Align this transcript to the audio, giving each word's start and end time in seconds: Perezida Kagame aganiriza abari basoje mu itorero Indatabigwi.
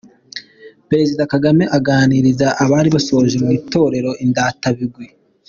Perezida 0.89 1.21
Kagame 1.33 1.63
aganiriza 1.77 2.47
abari 2.63 2.89
basoje 2.95 3.35
mu 3.43 3.49
itorero 3.59 4.11
Indatabigwi. 4.25 5.05